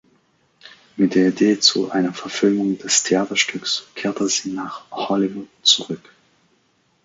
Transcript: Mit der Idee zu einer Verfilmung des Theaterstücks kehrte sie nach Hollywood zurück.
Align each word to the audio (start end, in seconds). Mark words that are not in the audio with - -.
Mit 0.95 1.13
der 1.13 1.27
Idee 1.27 1.59
zu 1.59 1.91
einer 1.91 2.11
Verfilmung 2.11 2.75
des 2.79 3.03
Theaterstücks 3.03 3.83
kehrte 3.93 4.27
sie 4.29 4.51
nach 4.51 4.89
Hollywood 4.89 5.47
zurück. 5.61 6.01